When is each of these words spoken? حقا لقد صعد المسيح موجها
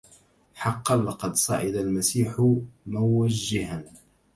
حقا 0.55 0.95
لقد 0.97 1.35
صعد 1.35 1.75
المسيح 1.75 2.55
موجها 2.85 3.83